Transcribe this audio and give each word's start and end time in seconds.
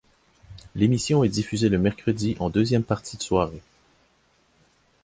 L'émission 0.73 1.23
est 1.23 1.29
diffusée 1.29 1.69
le 1.69 1.77
mercredi 1.77 2.35
en 2.39 2.49
deuxième 2.49 2.81
partie 2.81 3.17
de 3.17 3.21
soirée. 3.21 3.61